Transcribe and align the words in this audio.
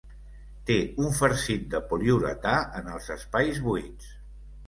Té 0.69 0.77
un 1.03 1.11
farcit 1.17 1.67
de 1.75 1.81
poliuretà 1.91 2.55
en 2.79 2.89
els 2.95 3.13
espais 3.19 3.59
buits. 3.67 4.09